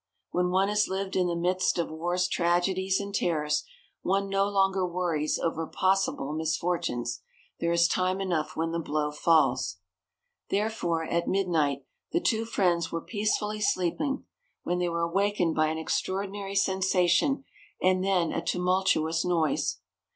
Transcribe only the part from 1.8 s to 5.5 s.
war's tragedies and terrors, one no longer worries